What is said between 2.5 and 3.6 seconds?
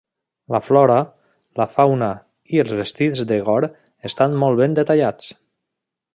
i els vestits de